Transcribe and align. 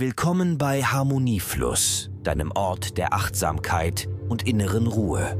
Willkommen 0.00 0.58
bei 0.58 0.84
Harmoniefluss, 0.84 2.08
deinem 2.22 2.52
Ort 2.52 2.98
der 2.98 3.14
Achtsamkeit 3.14 4.08
und 4.28 4.46
inneren 4.46 4.86
Ruhe. 4.86 5.36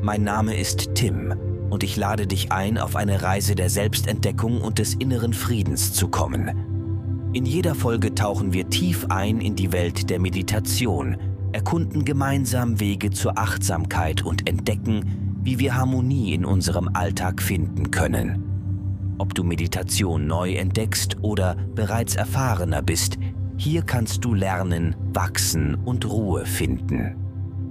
Mein 0.00 0.22
Name 0.22 0.56
ist 0.56 0.94
Tim 0.94 1.34
und 1.70 1.82
ich 1.82 1.96
lade 1.96 2.28
dich 2.28 2.52
ein, 2.52 2.78
auf 2.78 2.94
eine 2.94 3.22
Reise 3.22 3.56
der 3.56 3.68
Selbstentdeckung 3.68 4.60
und 4.60 4.78
des 4.78 4.94
inneren 4.94 5.32
Friedens 5.32 5.92
zu 5.92 6.06
kommen. 6.06 7.32
In 7.32 7.46
jeder 7.46 7.74
Folge 7.74 8.14
tauchen 8.14 8.52
wir 8.52 8.70
tief 8.70 9.06
ein 9.08 9.40
in 9.40 9.56
die 9.56 9.72
Welt 9.72 10.08
der 10.08 10.20
Meditation, 10.20 11.16
erkunden 11.50 12.04
gemeinsam 12.04 12.78
Wege 12.78 13.10
zur 13.10 13.36
Achtsamkeit 13.36 14.22
und 14.22 14.48
entdecken, 14.48 15.40
wie 15.42 15.58
wir 15.58 15.74
Harmonie 15.74 16.32
in 16.32 16.44
unserem 16.44 16.90
Alltag 16.92 17.42
finden 17.42 17.90
können. 17.90 19.16
Ob 19.18 19.34
du 19.34 19.42
Meditation 19.42 20.28
neu 20.28 20.54
entdeckst 20.54 21.16
oder 21.22 21.56
bereits 21.74 22.14
erfahrener 22.14 22.80
bist, 22.80 23.18
hier 23.56 23.82
kannst 23.82 24.24
du 24.24 24.34
lernen, 24.34 24.96
wachsen 25.12 25.74
und 25.76 26.08
Ruhe 26.10 26.44
finden. 26.44 27.16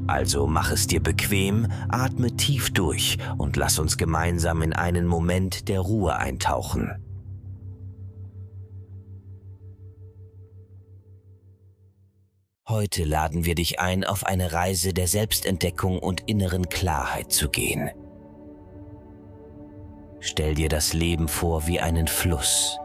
Also 0.07 0.47
mach 0.47 0.71
es 0.71 0.87
dir 0.87 1.01
bequem, 1.01 1.67
atme 1.89 2.35
tief 2.35 2.71
durch 2.73 3.17
und 3.37 3.55
lass 3.55 3.79
uns 3.79 3.97
gemeinsam 3.97 4.61
in 4.61 4.73
einen 4.73 5.07
Moment 5.07 5.67
der 5.69 5.79
Ruhe 5.79 6.15
eintauchen. 6.15 6.91
Heute 12.67 13.03
laden 13.03 13.45
wir 13.45 13.55
dich 13.55 13.79
ein, 13.79 14.03
auf 14.03 14.25
eine 14.25 14.53
Reise 14.53 14.93
der 14.93 15.07
Selbstentdeckung 15.07 15.99
und 15.99 16.21
inneren 16.27 16.69
Klarheit 16.69 17.31
zu 17.31 17.49
gehen. 17.49 17.91
Stell 20.21 20.55
dir 20.55 20.69
das 20.69 20.93
Leben 20.93 21.27
vor 21.27 21.67
wie 21.67 21.81
einen 21.81 22.07
Fluss, 22.07 22.77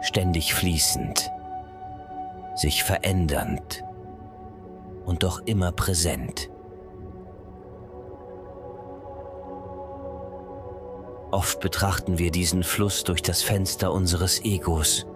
ständig 0.00 0.54
fließend 0.54 1.30
sich 2.54 2.84
verändernd 2.84 3.84
und 5.04 5.22
doch 5.22 5.40
immer 5.44 5.72
präsent. 5.72 6.50
Oft 11.30 11.60
betrachten 11.60 12.18
wir 12.18 12.30
diesen 12.30 12.62
Fluss 12.62 13.04
durch 13.04 13.22
das 13.22 13.42
Fenster 13.42 13.90
unseres 13.92 14.44
Egos, 14.44 15.06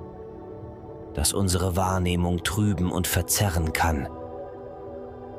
das 1.13 1.35
unsere 1.35 1.77
Wahrnehmung 1.77 2.43
trüben 2.43 2.91
und 2.91 3.07
verzerren 3.07 3.75
kann. 3.75 4.09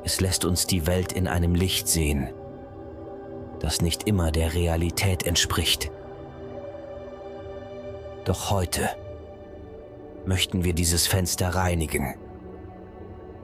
Es 0.04 0.20
lässt 0.20 0.44
uns 0.44 0.66
die 0.68 0.86
Welt 0.86 1.12
in 1.12 1.26
einem 1.26 1.56
Licht 1.56 1.88
sehen, 1.88 2.30
das 3.58 3.80
nicht 3.80 4.06
immer 4.06 4.30
der 4.30 4.54
Realität 4.54 5.26
entspricht. 5.26 5.90
Doch 8.24 8.50
heute, 8.50 8.88
möchten 10.28 10.62
wir 10.62 10.74
dieses 10.74 11.06
Fenster 11.06 11.48
reinigen 11.54 12.14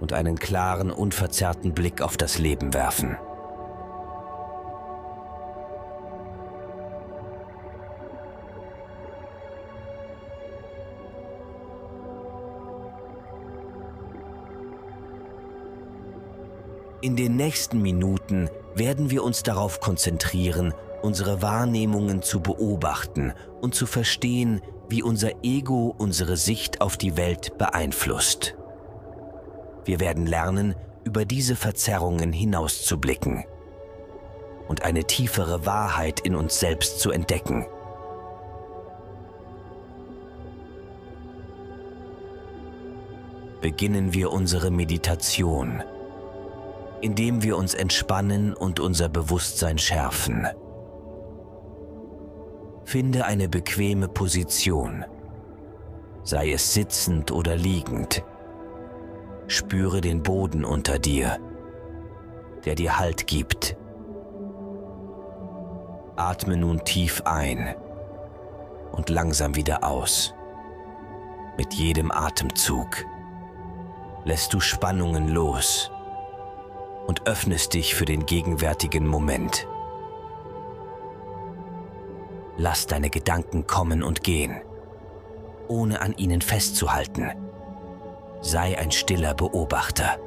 und 0.01 0.13
einen 0.13 0.39
klaren, 0.39 0.91
unverzerrten 0.91 1.73
Blick 1.73 2.03
auf 2.03 2.19
das 2.19 2.39
Leben 2.39 2.75
werfen. 2.75 3.17
In 17.01 17.17
den 17.17 17.37
nächsten 17.37 17.81
Minuten 17.81 18.51
werden 18.75 19.11
wir 19.11 19.25
uns 19.25 19.43
darauf 19.43 19.81
konzentrieren, 19.81 20.75
unsere 21.03 21.43
Wahrnehmungen 21.43 22.23
zu 22.23 22.41
beobachten 22.41 23.33
und 23.61 23.75
zu 23.75 23.87
verstehen, 23.87 24.63
wie 24.89 25.03
unser 25.03 25.31
Ego 25.43 25.95
unsere 25.97 26.37
Sicht 26.37 26.81
auf 26.81 26.97
die 26.97 27.17
Welt 27.17 27.59
beeinflusst. 27.59 28.55
Wir 29.85 30.01
werden 30.01 30.27
lernen, 30.27 30.75
über 31.05 31.25
diese 31.25 31.57
Verzerrungen 31.57 32.33
hinauszublicken 32.33 33.45
und 34.69 34.83
eine 34.83 35.05
tiefere 35.05 35.67
Wahrheit 35.67 36.21
in 36.21 36.35
uns 36.35 36.59
selbst 36.59 37.01
zu 37.01 37.11
entdecken. 37.11 37.67
Beginnen 43.61 44.13
wir 44.13 44.31
unsere 44.31 44.71
Meditation, 44.71 45.83
indem 47.01 47.43
wir 47.43 47.57
uns 47.57 47.75
entspannen 47.75 48.55
und 48.55 48.81
unser 48.81 49.09
Bewusstsein 49.09 49.79
schärfen. 49.79 50.47
Finde 52.85 53.25
eine 53.25 53.49
bequeme 53.49 54.09
Position, 54.09 55.05
sei 56.23 56.53
es 56.53 56.75
sitzend 56.75 57.33
oder 57.33 57.57
liegend. 57.57 58.23
Spüre 59.47 60.01
den 60.01 60.23
Boden 60.23 60.65
unter 60.65 60.99
dir, 60.99 61.39
der 62.65 62.75
dir 62.75 62.99
Halt 62.99 63.27
gibt. 63.27 63.77
Atme 66.17 66.57
nun 66.57 66.85
tief 66.85 67.23
ein 67.25 67.75
und 68.93 69.11
langsam 69.11 69.57
wieder 69.57 69.83
aus. 69.83 70.35
Mit 71.57 71.75
jedem 71.75 72.13
Atemzug 72.13 73.05
lässt 74.25 74.53
du 74.53 74.61
Spannungen 74.61 75.29
los 75.29 75.91
und 77.07 77.27
öffnest 77.27 77.75
dich 77.75 77.95
für 77.95 78.05
den 78.05 78.27
gegenwärtigen 78.27 79.07
Moment. 79.07 79.67
Lass 82.57 82.87
deine 82.87 83.11
Gedanken 83.11 83.67
kommen 83.67 84.03
und 84.03 84.23
gehen, 84.23 84.61
ohne 85.69 86.01
an 86.01 86.15
ihnen 86.17 86.41
festzuhalten. 86.41 87.31
Sei 88.41 88.79
ein 88.79 88.93
stiller 88.93 89.35
Beobachter 89.35 90.19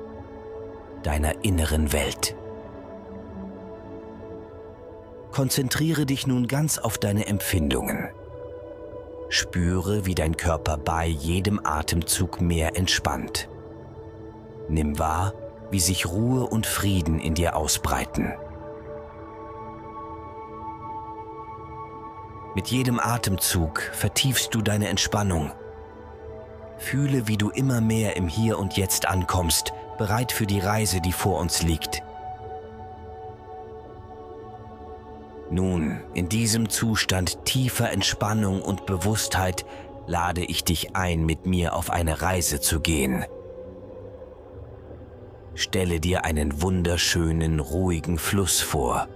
deiner 1.03 1.45
inneren 1.45 1.93
Welt. 1.93 2.35
Konzentriere 5.31 6.05
dich 6.05 6.27
nun 6.27 6.47
ganz 6.47 6.77
auf 6.79 6.97
deine 6.97 7.27
Empfindungen. 7.27 8.09
Spüre, 9.29 10.05
wie 10.05 10.15
dein 10.15 10.35
Körper 10.35 10.77
bei 10.77 11.05
jedem 11.05 11.61
Atemzug 11.63 12.41
mehr 12.41 12.75
entspannt. 12.75 13.49
Nimm 14.67 14.99
wahr, 14.99 15.33
wie 15.69 15.79
sich 15.79 16.07
Ruhe 16.07 16.47
und 16.47 16.65
Frieden 16.65 17.19
in 17.19 17.35
dir 17.35 17.55
ausbreiten. 17.55 18.33
Mit 22.57 22.69
jedem 22.69 22.99
Atemzug 22.99 23.83
vertiefst 23.93 24.55
du 24.55 24.63
deine 24.63 24.87
Entspannung. 24.87 25.51
Fühle, 26.79 27.27
wie 27.27 27.37
du 27.37 27.51
immer 27.51 27.81
mehr 27.81 28.15
im 28.15 28.27
Hier 28.27 28.57
und 28.57 28.75
Jetzt 28.77 29.07
ankommst, 29.07 29.73
bereit 29.99 30.31
für 30.31 30.47
die 30.47 30.59
Reise, 30.59 30.99
die 30.99 31.11
vor 31.11 31.39
uns 31.39 31.61
liegt. 31.61 32.01
Nun, 35.51 36.01
in 36.15 36.29
diesem 36.29 36.67
Zustand 36.67 37.45
tiefer 37.45 37.91
Entspannung 37.91 38.63
und 38.63 38.87
Bewusstheit 38.87 39.63
lade 40.07 40.43
ich 40.43 40.63
dich 40.63 40.95
ein, 40.95 41.27
mit 41.27 41.45
mir 41.45 41.75
auf 41.75 41.91
eine 41.91 42.23
Reise 42.23 42.59
zu 42.59 42.79
gehen. 42.79 43.23
Stelle 45.53 45.99
dir 45.99 46.25
einen 46.25 46.59
wunderschönen, 46.63 47.59
ruhigen 47.59 48.17
Fluss 48.17 48.61
vor, 48.61 49.07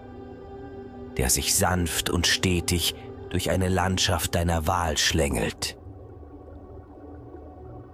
der 1.18 1.31
sich 1.31 1.56
sanft 1.56 2.12
und 2.12 2.28
stetig 2.28 2.94
durch 3.31 3.50
eine 3.50 3.69
Landschaft 3.69 4.36
deiner 4.36 4.68
Wahl 4.68 4.97
schlängelt. 4.97 5.78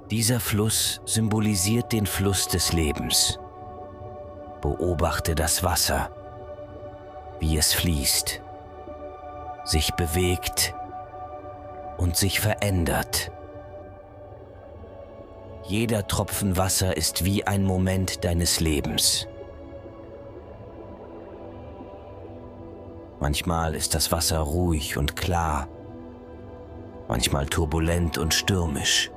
Dieser 0.10 0.40
Fluss 0.40 1.00
symbolisiert 1.06 1.92
den 1.92 2.06
Fluss 2.06 2.48
des 2.48 2.74
Lebens. 2.74 3.40
Beobachte 4.62 5.36
das 5.36 5.64
Wasser, 5.64 6.10
wie 7.40 7.58
es 7.58 7.74
fließt, 7.74 8.42
sich 9.64 9.94
bewegt 9.94 10.74
und 11.98 12.18
sich 12.18 12.40
verändert. 12.40 13.32
Jeder 15.68 16.08
Tropfen 16.08 16.58
Wasser 16.58 16.98
ist 16.98 17.26
wie 17.26 17.46
ein 17.46 17.64
Moment 17.64 18.24
deines 18.24 18.60
Lebens. 18.60 19.28
Manchmal 23.20 23.76
ist 23.76 23.96
das 23.96 24.12
Wasser 24.12 24.40
ruhig 24.40 24.98
und 24.98 25.16
klar, 25.16 25.68
manchmal 27.08 27.48
turbulent 27.48 28.18
und 28.18 28.34
stürmisch. 28.34 29.12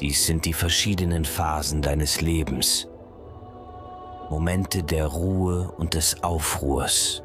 Dies 0.00 0.26
sind 0.26 0.44
die 0.44 0.52
verschiedenen 0.52 1.24
Phasen 1.24 1.82
deines 1.82 2.20
Lebens, 2.20 2.88
Momente 4.30 4.82
der 4.82 5.06
Ruhe 5.06 5.72
und 5.76 5.94
des 5.94 6.22
Aufruhrs. 6.22 7.22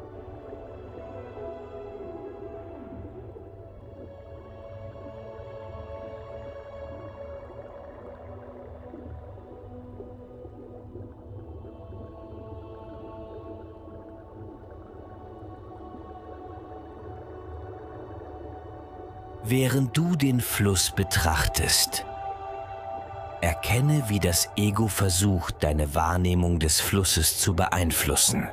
Während 19.46 19.94
du 19.94 20.16
den 20.16 20.40
Fluss 20.40 20.90
betrachtest, 20.90 22.06
Erkenne, 23.42 24.04
wie 24.08 24.20
das 24.20 24.48
Ego 24.56 24.88
versucht, 24.88 25.62
deine 25.62 25.94
Wahrnehmung 25.94 26.60
des 26.60 26.80
Flusses 26.80 27.40
zu 27.40 27.54
beeinflussen. 27.54 28.48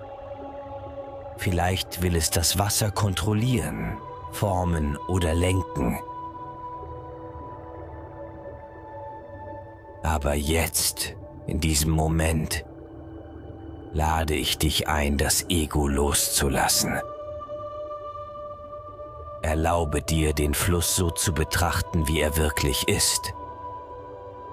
Vielleicht 1.37 2.01
will 2.01 2.17
es 2.17 2.29
das 2.29 2.59
Wasser 2.59 2.91
kontrollieren, 2.91 3.97
formen 4.33 4.97
oder 5.07 5.33
lenken. 5.33 5.97
Aber 10.03 10.33
jetzt, 10.33 11.15
in 11.47 11.61
diesem 11.61 11.91
Moment, 11.91 12.65
lade 13.93 14.35
ich 14.35 14.57
dich 14.57 14.89
ein, 14.89 15.17
das 15.17 15.45
Ego 15.47 15.87
loszulassen. 15.87 16.99
Erlaube 19.41 20.01
dir, 20.01 20.33
den 20.33 20.53
Fluss 20.53 20.95
so 20.95 21.09
zu 21.09 21.33
betrachten, 21.33 22.07
wie 22.07 22.19
er 22.21 22.37
wirklich 22.37 22.87
ist. 22.87 23.33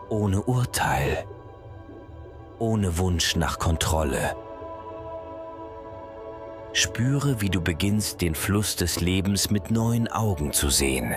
Ohne 0.08 0.42
Urteil, 0.42 1.26
ohne 2.58 2.96
Wunsch 2.96 3.36
nach 3.36 3.58
Kontrolle. 3.58 4.34
Spüre, 6.72 7.40
wie 7.40 7.50
du 7.50 7.60
beginnst, 7.60 8.22
den 8.22 8.34
Fluss 8.34 8.76
des 8.76 9.00
Lebens 9.00 9.50
mit 9.50 9.70
neuen 9.70 10.08
Augen 10.08 10.52
zu 10.52 10.70
sehen. 10.70 11.14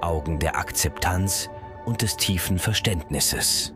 Augen 0.00 0.38
der 0.38 0.56
Akzeptanz 0.56 1.48
und 1.84 2.02
des 2.02 2.16
tiefen 2.16 2.58
Verständnisses. 2.58 3.72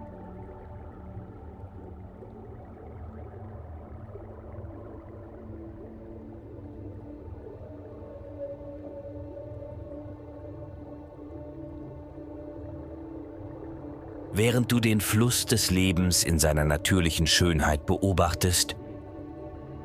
Während 14.39 14.71
du 14.71 14.79
den 14.79 15.01
Fluss 15.01 15.47
des 15.47 15.73
Lebens 15.73 16.23
in 16.23 16.39
seiner 16.39 16.65
natürlichen 16.65 17.27
Schönheit 17.27 17.87
beobachtest, 17.87 18.77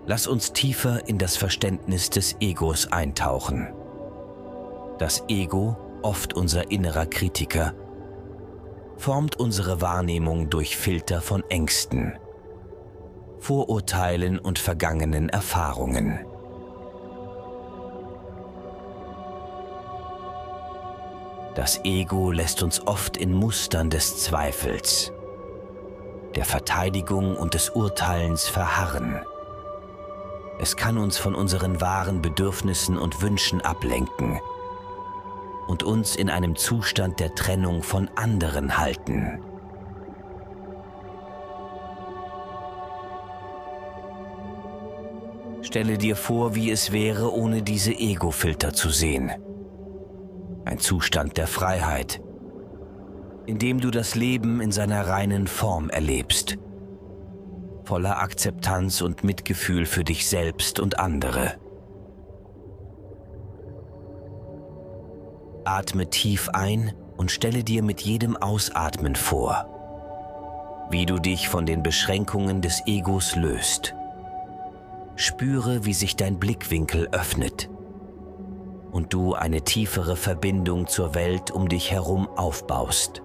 lass 0.05 0.27
uns 0.27 0.53
tiefer 0.53 1.07
in 1.07 1.17
das 1.17 1.37
Verständnis 1.37 2.11
des 2.11 2.35
Egos 2.39 2.91
eintauchen. 2.91 3.73
Das 4.99 5.23
Ego, 5.27 5.75
oft 6.03 6.35
unser 6.35 6.69
innerer 6.69 7.07
Kritiker, 7.07 7.73
formt 8.95 9.39
unsere 9.39 9.81
Wahrnehmung 9.81 10.51
durch 10.51 10.77
Filter 10.77 11.21
von 11.21 11.43
Ängsten, 11.49 12.13
Vorurteilen 13.39 14.37
und 14.37 14.59
vergangenen 14.59 15.29
Erfahrungen. 15.29 16.27
Das 21.55 21.81
Ego 21.83 22.31
lässt 22.31 22.63
uns 22.63 22.87
oft 22.87 23.15
in 23.15 23.31
Mustern 23.31 23.91
des 23.91 24.17
Zweifels, 24.17 25.13
der 26.35 26.45
Verteidigung 26.45 27.37
und 27.37 27.53
des 27.53 27.69
Urteilens 27.69 28.47
verharren. 28.47 29.21
Es 30.59 30.75
kann 30.75 30.97
uns 30.97 31.19
von 31.19 31.35
unseren 31.35 31.79
wahren 31.79 32.23
Bedürfnissen 32.23 32.97
und 32.97 33.21
Wünschen 33.21 33.61
ablenken 33.61 34.39
und 35.67 35.83
uns 35.83 36.15
in 36.15 36.31
einem 36.31 36.55
Zustand 36.55 37.19
der 37.19 37.35
Trennung 37.35 37.83
von 37.83 38.09
anderen 38.15 38.79
halten. 38.79 39.39
Stelle 45.61 45.99
dir 45.99 46.15
vor, 46.15 46.55
wie 46.55 46.71
es 46.71 46.91
wäre, 46.91 47.31
ohne 47.31 47.61
diese 47.61 47.91
Ego-Filter 47.91 48.73
zu 48.73 48.89
sehen 48.89 49.31
ein 50.65 50.79
Zustand 50.79 51.37
der 51.37 51.47
Freiheit, 51.47 52.21
in 53.45 53.59
dem 53.59 53.79
du 53.79 53.91
das 53.91 54.15
Leben 54.15 54.61
in 54.61 54.71
seiner 54.71 55.07
reinen 55.07 55.47
Form 55.47 55.89
erlebst, 55.89 56.57
voller 57.83 58.19
Akzeptanz 58.19 59.01
und 59.01 59.23
Mitgefühl 59.23 59.85
für 59.85 60.03
dich 60.03 60.27
selbst 60.27 60.79
und 60.79 60.99
andere. 60.99 61.55
Atme 65.65 66.09
tief 66.09 66.49
ein 66.49 66.93
und 67.17 67.31
stelle 67.31 67.63
dir 67.63 67.83
mit 67.83 68.01
jedem 68.01 68.35
Ausatmen 68.37 69.15
vor, 69.15 69.67
wie 70.89 71.05
du 71.05 71.19
dich 71.19 71.49
von 71.49 71.65
den 71.65 71.83
Beschränkungen 71.83 72.61
des 72.61 72.83
Egos 72.85 73.35
löst. 73.35 73.95
Spüre, 75.15 75.85
wie 75.85 75.93
sich 75.93 76.15
dein 76.15 76.39
Blickwinkel 76.39 77.07
öffnet 77.11 77.69
und 78.93 79.11
du 79.11 79.33
eine 79.33 79.63
tiefere 79.63 80.15
Verbindung 80.15 80.87
zur 80.87 81.15
Welt 81.15 81.51
um 81.51 81.67
dich 81.67 81.91
herum 81.91 82.29
aufbaust. 82.37 83.21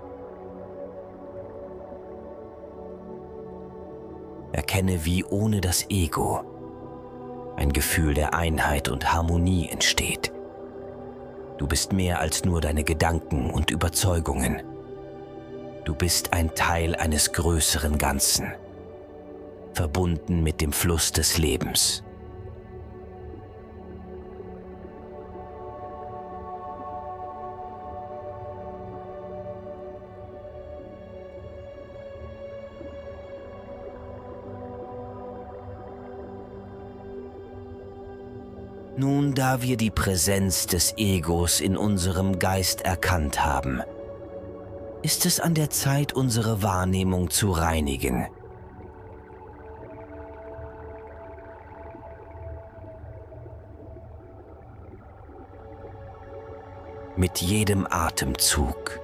Erkenne, 4.51 5.05
wie 5.05 5.25
ohne 5.25 5.61
das 5.61 5.89
Ego 5.91 6.41
ein 7.57 7.73
Gefühl 7.73 8.15
der 8.15 8.35
Einheit 8.35 8.89
und 8.89 9.13
Harmonie 9.13 9.69
entsteht. 9.69 10.33
Du 11.59 11.67
bist 11.67 11.93
mehr 11.93 12.21
als 12.21 12.45
nur 12.45 12.61
deine 12.61 12.85
Gedanken 12.85 13.51
und 13.51 13.71
Überzeugungen. 13.71 14.63
Du 15.85 15.95
bist 15.95 16.33
ein 16.33 16.55
Teil 16.55 16.95
eines 16.95 17.33
größeren 17.33 17.99
Ganzen, 17.99 18.53
verbunden 19.75 20.43
mit 20.43 20.61
dem 20.61 20.73
Fluss 20.73 21.13
des 21.13 21.37
Lebens. 21.37 22.05
Nun, 38.99 39.33
da 39.33 39.63
wir 39.63 39.77
die 39.77 39.93
Präsenz 39.93 40.67
des 40.67 40.95
Egos 40.97 41.61
in 41.61 41.77
unserem 41.77 42.41
Geist 42.41 42.81
erkannt 42.81 43.45
haben, 43.45 43.81
ist 45.03 45.25
es 45.25 45.39
an 45.39 45.55
der 45.55 45.71
Zeit, 45.71 46.13
unsere 46.15 46.65
Wahrnehmung 46.65 47.31
zu 47.31 47.53
reinigen. 47.53 48.27
Mit 57.17 57.39
jedem 57.41 57.87
Atemzug 57.89 58.99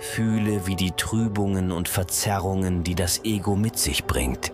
fühle, 0.00 0.66
wie 0.66 0.74
die 0.74 0.90
Trübungen 0.90 1.70
und 1.70 1.88
Verzerrungen, 1.88 2.82
die 2.82 2.96
das 2.96 3.22
Ego 3.22 3.54
mit 3.54 3.78
sich 3.78 4.04
bringt, 4.06 4.52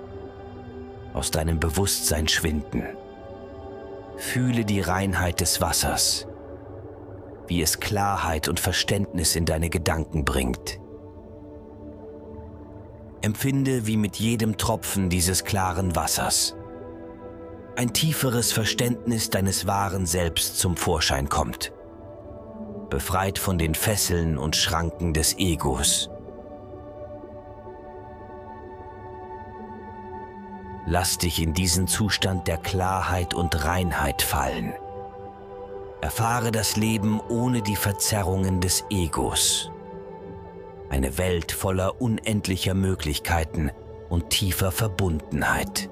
aus 1.15 1.31
deinem 1.31 1.59
Bewusstsein 1.59 2.29
schwinden. 2.29 2.96
Fühle 4.17 4.65
die 4.65 4.81
Reinheit 4.81 5.41
des 5.41 5.61
Wassers, 5.61 6.27
wie 7.47 7.63
es 7.63 7.81
Klarheit 7.81 8.49
und 8.49 8.61
Verständnis 8.61 9.37
in 9.37 9.45
deine 9.45 9.71
Gedanken 9.71 10.25
bringt. 10.25 10.81
Empfinde, 13.23 13.87
wie 13.87 13.97
mit 13.97 14.17
jedem 14.17 14.57
Tropfen 14.57 15.11
dieses 15.11 15.45
klaren 15.45 15.97
Wassers 15.97 16.55
ein 17.77 17.93
tieferes 17.93 18.53
Verständnis 18.53 19.29
deines 19.29 19.67
wahren 19.67 20.07
Selbst 20.07 20.59
zum 20.59 20.77
Vorschein 20.77 21.29
kommt, 21.29 21.73
befreit 22.89 23.39
von 23.39 23.59
den 23.59 23.75
Fesseln 23.75 24.39
und 24.39 24.57
Schranken 24.57 25.13
des 25.13 25.37
Egos 25.37 26.09
Lass 30.89 31.19
dich 31.19 31.43
in 31.43 31.53
diesen 31.53 31.89
Zustand 31.89 32.47
der 32.47 32.59
Klarheit 32.59 33.35
und 33.35 33.65
Reinheit 33.65 34.23
fallen. 34.23 34.73
Erfahre 36.01 36.53
das 36.53 36.77
Leben 36.77 37.21
ohne 37.29 37.61
die 37.61 37.75
Verzerrungen 37.75 38.61
des 38.61 38.85
Egos. 38.89 39.73
Eine 40.89 41.19
Welt 41.19 41.51
voller 41.51 42.01
unendlicher 42.01 42.75
Möglichkeiten 42.75 43.73
und 44.09 44.31
tiefer 44.31 44.71
Verbundenheit. 44.71 45.91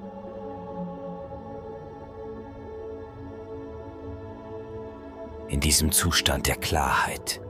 In 5.49 5.59
diesem 5.59 5.91
Zustand 5.91 6.47
der 6.47 6.55
Klarheit 6.55 7.41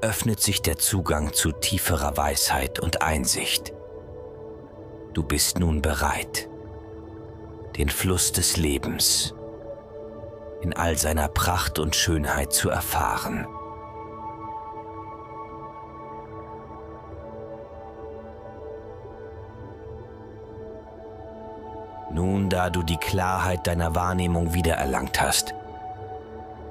öffnet 0.00 0.40
sich 0.40 0.60
der 0.60 0.76
Zugang 0.76 1.32
zu 1.32 1.52
tieferer 1.52 2.16
Weisheit 2.16 2.80
und 2.80 3.02
Einsicht. 3.02 3.75
Du 5.16 5.22
bist 5.22 5.58
nun 5.58 5.80
bereit, 5.80 6.46
den 7.78 7.88
Fluss 7.88 8.32
des 8.32 8.58
Lebens 8.58 9.32
in 10.60 10.74
all 10.74 10.98
seiner 10.98 11.28
Pracht 11.28 11.78
und 11.78 11.96
Schönheit 11.96 12.52
zu 12.52 12.68
erfahren. 12.68 13.46
Nun, 22.12 22.50
da 22.50 22.68
du 22.68 22.82
die 22.82 22.98
Klarheit 22.98 23.66
deiner 23.66 23.94
Wahrnehmung 23.94 24.52
wiedererlangt 24.52 25.18
hast, 25.18 25.54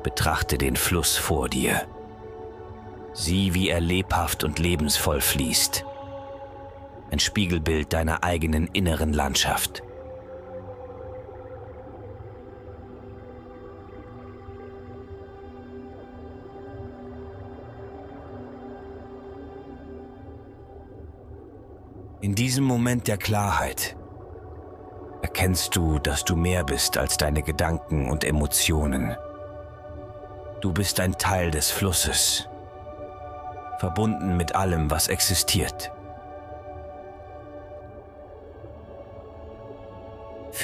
betrachte 0.04 0.60
den 0.60 0.76
Fluss 0.76 1.18
vor 1.18 1.50
dir. 1.50 1.82
Sieh, 3.12 3.56
wie 3.56 3.70
er 3.70 3.82
lebhaft 3.82 4.44
und 4.44 4.60
lebensvoll 4.60 5.22
fließt. 5.22 5.84
Ein 7.16 7.20
Spiegelbild 7.20 7.94
deiner 7.94 8.26
eigenen 8.26 8.68
inneren 8.74 9.14
Landschaft. 9.14 9.82
In 22.20 22.36
diesem 22.36 22.66
Moment 22.66 23.08
der 23.08 23.16
Klarheit 23.16 23.96
erkennst 25.22 25.74
du, 25.78 26.00
dass 26.00 26.26
du 26.26 26.36
mehr 26.36 26.66
bist 26.66 26.98
als 26.98 27.16
deine 27.16 27.44
Gedanken 27.44 28.10
und 28.10 28.26
Emotionen. 28.26 29.16
Du 30.60 30.74
bist 30.74 31.00
ein 31.00 31.14
Teil 31.14 31.50
des 31.50 31.72
Flusses, 31.72 32.50
verbunden 33.80 34.36
mit 34.36 34.54
allem, 34.54 34.92
was 34.92 35.08
existiert. 35.08 35.94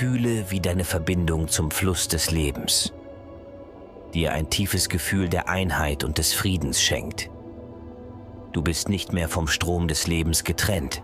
Fühle, 0.02 0.50
wie 0.50 0.60
deine 0.60 0.84
Verbindung 0.84 1.48
zum 1.48 1.70
Fluss 1.70 2.08
des 2.08 2.32
Lebens 2.32 2.92
dir 4.16 4.34
ein 4.34 4.50
tiefes 4.50 4.90
Gefühl 4.90 5.30
der 5.30 5.48
Einheit 5.48 6.04
und 6.04 6.18
des 6.18 6.34
Friedens 6.34 6.82
schenkt. 6.82 7.30
Du 8.52 8.64
bist 8.64 8.90
nicht 8.90 9.14
mehr 9.14 9.30
vom 9.30 9.48
Strom 9.48 9.88
des 9.88 10.08
Lebens 10.08 10.44
getrennt 10.44 11.04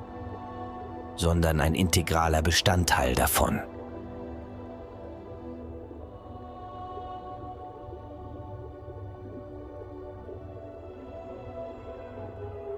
sondern 1.16 1.62
ein 1.62 1.76
integraler 1.76 2.42
Bestandteil 2.42 3.14
davon. 3.14 3.60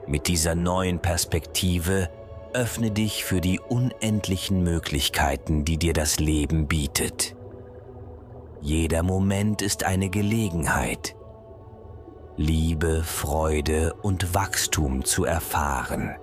Mit 0.05 0.27
dieser 0.27 0.55
neuen 0.55 0.99
Perspektive 0.99 2.09
öffne 2.53 2.91
dich 2.91 3.23
für 3.23 3.41
die 3.41 3.59
unendlichen 3.59 4.63
Möglichkeiten, 4.63 5.65
die 5.65 5.77
dir 5.77 5.93
das 5.93 6.19
Leben 6.19 6.67
bietet. 6.67 7.35
Jeder 8.61 9.03
Moment 9.03 9.61
ist 9.61 9.83
eine 9.85 10.09
Gelegenheit, 10.09 11.15
Liebe, 12.35 13.03
Freude 13.03 13.93
und 14.01 14.33
Wachstum 14.33 15.05
zu 15.05 15.25
erfahren. 15.25 16.15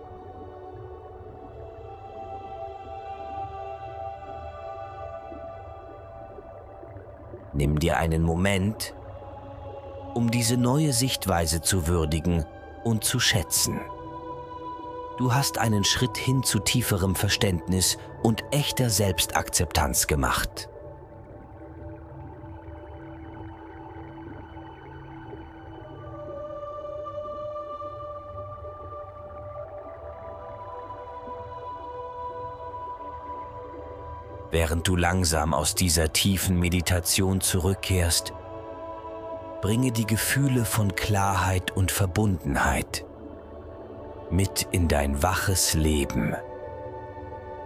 Nimm 7.52 7.78
dir 7.78 7.97
einen 7.97 8.23
Moment, 8.23 8.95
um 10.14 10.30
diese 10.30 10.56
neue 10.56 10.92
Sichtweise 10.92 11.62
zu 11.62 11.87
würdigen 11.87 12.45
und 12.85 13.04
zu 13.04 13.18
schätzen. 13.18 13.80
Du 15.16 15.32
hast 15.32 15.56
einen 15.56 15.82
Schritt 15.82 16.18
hin 16.18 16.42
zu 16.42 16.58
tieferem 16.58 17.14
Verständnis 17.14 17.96
und 18.23 18.44
echter 18.50 18.90
Selbstakzeptanz 18.90 20.06
gemacht. 20.08 20.68
Während 34.50 34.87
du 34.87 34.96
langsam 34.96 35.54
aus 35.54 35.75
dieser 35.75 36.12
tiefen 36.12 36.58
Meditation 36.58 37.40
zurückkehrst, 37.40 38.35
bringe 39.62 39.92
die 39.92 40.06
Gefühle 40.06 40.66
von 40.66 40.94
Klarheit 40.94 41.75
und 41.75 41.90
Verbundenheit 41.90 43.06
mit 44.30 44.66
in 44.73 44.88
dein 44.88 45.23
waches 45.23 45.75
Leben. 45.75 46.35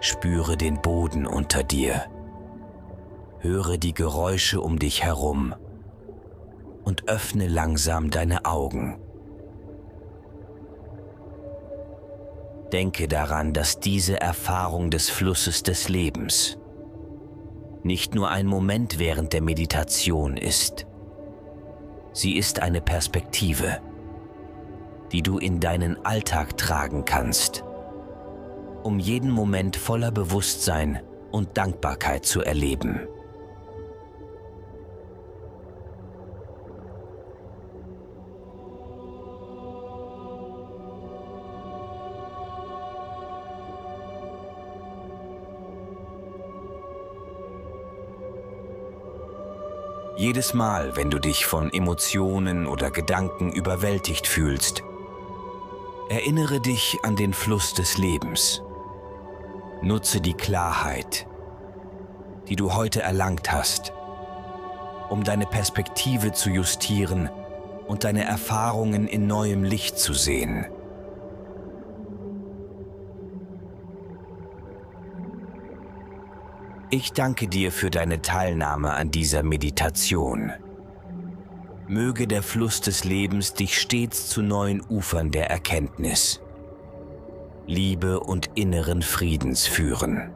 Spüre 0.01 0.57
den 0.57 0.81
Boden 0.81 1.27
unter 1.27 1.63
dir, 1.63 2.05
höre 3.39 3.79
die 3.79 3.95
Geräusche 3.95 4.61
um 4.61 4.79
dich 4.79 5.05
herum 5.05 5.55
und 6.85 7.09
öffne 7.09 7.49
langsam 7.49 8.11
deine 8.11 8.45
Augen. 8.45 8.99
Denke 12.73 13.09
daran, 13.09 13.53
dass 13.53 13.81
diese 13.81 14.21
Erfahrung 14.21 14.91
des 14.91 15.11
Flusses 15.11 15.63
des 15.63 15.89
Lebens 15.89 16.57
nicht 17.83 18.15
nur 18.15 18.29
ein 18.31 18.47
Moment 18.47 18.99
während 18.99 19.33
der 19.33 19.43
Meditation 19.43 20.37
ist. 20.37 20.87
Sie 22.13 22.37
ist 22.37 22.61
eine 22.61 22.81
Perspektive, 22.81 23.79
die 25.13 25.23
du 25.23 25.39
in 25.39 25.61
deinen 25.61 26.05
Alltag 26.05 26.57
tragen 26.57 27.05
kannst, 27.05 27.65
um 28.83 28.99
jeden 28.99 29.31
Moment 29.31 29.77
voller 29.77 30.11
Bewusstsein 30.11 31.03
und 31.31 31.57
Dankbarkeit 31.57 32.25
zu 32.25 32.43
erleben. 32.43 33.01
Jedes 50.17 50.53
Mal, 50.53 50.97
wenn 50.97 51.09
du 51.09 51.19
dich 51.19 51.47
von 51.47 51.73
Emotionen 51.73 52.67
oder 52.67 52.91
Gedanken 52.91 53.51
überwältigt 53.51 54.27
fühlst, 54.27 54.83
erinnere 56.11 56.61
dich 56.61 56.99
an 57.05 57.15
den 57.15 57.33
Fluss 57.33 57.73
des 57.73 57.97
Lebens. 57.97 58.63
Nutze 59.81 60.21
die 60.21 60.35
Klarheit, 60.35 61.29
die 62.49 62.57
du 62.57 62.75
heute 62.75 63.01
erlangt 63.01 63.53
hast, 63.53 63.93
um 65.09 65.23
deine 65.23 65.47
Perspektive 65.47 66.33
zu 66.33 66.51
justieren 66.51 67.31
und 67.87 68.03
deine 68.03 68.25
Erfahrungen 68.25 69.07
in 69.07 69.29
neuem 69.29 69.63
Licht 69.63 70.01
zu 70.01 70.13
sehen. 70.13 70.67
Ich 76.91 77.13
danke 77.13 77.47
dir 77.47 77.71
für 77.71 77.89
deine 77.89 78.21
Teilnahme 78.21 78.95
an 78.95 79.13
dieser 79.13 79.45
Meditation. 79.45 80.53
Möge 81.91 82.29
der 82.29 82.45
Fluss 82.45 82.81
des 82.81 83.03
Lebens 83.03 83.55
dich 83.55 83.77
stets 83.77 84.29
zu 84.29 84.43
neuen 84.43 84.81
Ufern 84.89 85.33
der 85.33 85.51
Erkenntnis, 85.51 86.41
Liebe 87.67 88.21
und 88.21 88.49
inneren 88.55 89.03
Friedens 89.03 89.67
führen. 89.67 90.31